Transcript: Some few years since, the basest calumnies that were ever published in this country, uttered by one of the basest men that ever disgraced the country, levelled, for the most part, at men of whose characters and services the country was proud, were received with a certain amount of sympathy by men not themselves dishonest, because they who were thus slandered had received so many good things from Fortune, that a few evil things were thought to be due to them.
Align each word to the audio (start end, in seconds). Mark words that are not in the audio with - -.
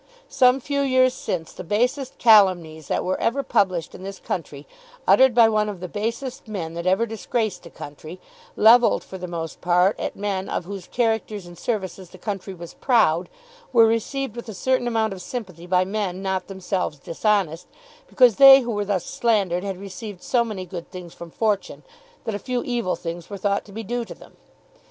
Some 0.29 0.59
few 0.59 0.81
years 0.81 1.13
since, 1.13 1.53
the 1.53 1.63
basest 1.63 2.17
calumnies 2.17 2.87
that 2.87 3.03
were 3.05 3.21
ever 3.21 3.43
published 3.43 3.93
in 3.93 4.01
this 4.01 4.17
country, 4.17 4.65
uttered 5.07 5.35
by 5.35 5.47
one 5.47 5.69
of 5.69 5.79
the 5.79 5.87
basest 5.87 6.47
men 6.47 6.73
that 6.73 6.87
ever 6.87 7.05
disgraced 7.05 7.61
the 7.61 7.69
country, 7.69 8.19
levelled, 8.55 9.03
for 9.03 9.19
the 9.19 9.27
most 9.27 9.61
part, 9.61 9.99
at 9.99 10.15
men 10.15 10.49
of 10.49 10.65
whose 10.65 10.87
characters 10.87 11.45
and 11.45 11.55
services 11.55 12.09
the 12.09 12.17
country 12.17 12.55
was 12.55 12.73
proud, 12.73 13.29
were 13.71 13.85
received 13.85 14.35
with 14.35 14.49
a 14.49 14.55
certain 14.55 14.87
amount 14.87 15.13
of 15.13 15.21
sympathy 15.21 15.67
by 15.67 15.85
men 15.85 16.23
not 16.23 16.47
themselves 16.47 16.97
dishonest, 16.97 17.67
because 18.07 18.37
they 18.37 18.61
who 18.61 18.71
were 18.71 18.85
thus 18.85 19.05
slandered 19.05 19.63
had 19.63 19.77
received 19.79 20.23
so 20.23 20.43
many 20.43 20.65
good 20.65 20.89
things 20.89 21.13
from 21.13 21.29
Fortune, 21.29 21.83
that 22.23 22.33
a 22.33 22.39
few 22.39 22.63
evil 22.63 22.95
things 22.95 23.29
were 23.29 23.37
thought 23.37 23.63
to 23.65 23.71
be 23.71 23.83
due 23.83 24.03
to 24.05 24.15
them. 24.15 24.35